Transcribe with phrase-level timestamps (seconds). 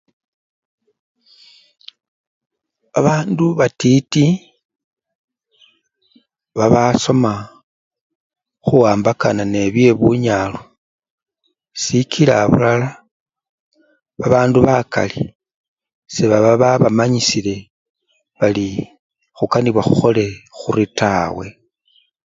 [2.99, 4.25] Abandu batiti
[6.57, 7.33] babasoma
[8.65, 10.59] khuwambakana nebye bunyalu
[11.81, 12.89] sikila abulala
[14.19, 15.21] babandu bakali
[16.13, 17.55] sebaba babamanyisile
[18.39, 18.67] bari
[19.35, 20.25] khukanibwa khukhole
[20.57, 21.45] khuri tawe.